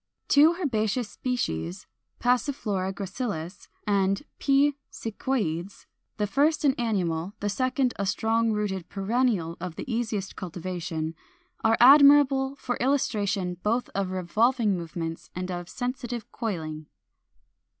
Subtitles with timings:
[0.27, 1.85] Two herbaceous species,
[2.19, 4.73] Passiflora gracilis and P.
[4.91, 5.85] sicyoides
[6.17, 11.13] (the first an annual, the second a strong rooted perennial of the easiest cultivation),
[11.63, 16.87] are admirable for illustration both of revolving movements and of sensitive coiling.